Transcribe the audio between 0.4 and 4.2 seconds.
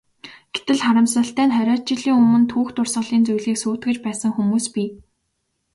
Гэтэл, харамсалтай нь хориод жилийн өмнө түүх дурсгалын зүйлийг сүйтгэж